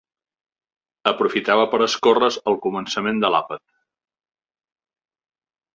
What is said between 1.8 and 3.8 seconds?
escorre's el començament de l'àpat